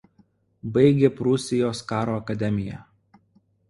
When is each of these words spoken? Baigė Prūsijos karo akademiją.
Baigė 0.77 1.13
Prūsijos 1.21 1.85
karo 1.95 2.19
akademiją. 2.25 2.85